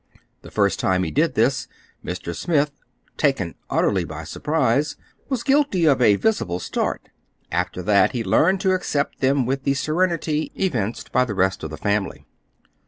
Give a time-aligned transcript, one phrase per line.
[0.41, 1.67] The first time he did this,
[2.03, 2.35] Mr.
[2.35, 2.71] Smith,
[3.17, 4.95] taken utterly by surprise,
[5.29, 7.09] was guilty of a visible start.
[7.51, 11.69] After that he learned to accept them with the serenity evinced by the rest of
[11.69, 12.25] the family.